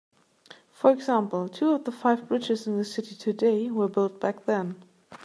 [0.71, 4.81] For example, two of the five bridges in the city today were built back then.